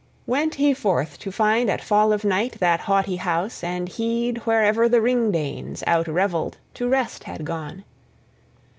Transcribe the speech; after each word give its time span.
II 0.27 0.31
WENT 0.31 0.55
he 0.55 0.73
forth 0.73 1.19
to 1.19 1.31
find 1.31 1.69
at 1.69 1.79
fall 1.79 2.11
of 2.11 2.25
night 2.25 2.53
that 2.53 2.79
haughty 2.79 3.17
house, 3.17 3.63
and 3.63 3.87
heed 3.87 4.39
wherever 4.47 4.89
the 4.89 4.99
Ring 4.99 5.31
Danes, 5.31 5.83
outrevelled, 5.85 6.57
to 6.73 6.87
rest 6.89 7.25
had 7.25 7.45
gone. 7.45 7.83